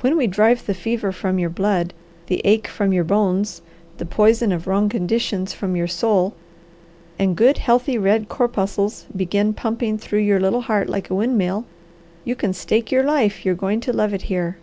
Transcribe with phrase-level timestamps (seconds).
[0.00, 1.92] When we drive the fever from your blood,
[2.26, 3.60] the ache from your bones,
[3.98, 6.34] the poison of wrong conditions from your soul,
[7.18, 11.66] and good, healthy, red corpuscles begin pumping through your little heart like a windmill,
[12.24, 14.56] you can stake your life you're going to love it here.